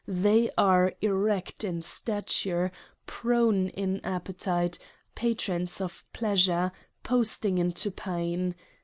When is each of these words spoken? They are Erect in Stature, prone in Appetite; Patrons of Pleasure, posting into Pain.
They 0.07 0.49
are 0.57 0.95
Erect 1.03 1.63
in 1.63 1.83
Stature, 1.83 2.71
prone 3.05 3.67
in 3.67 4.03
Appetite; 4.03 4.79
Patrons 5.13 5.79
of 5.79 6.03
Pleasure, 6.11 6.71
posting 7.03 7.59
into 7.59 7.91
Pain. 7.91 8.55